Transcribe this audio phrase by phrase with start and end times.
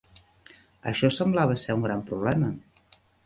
[0.91, 2.51] Això semblava ser un gran problema.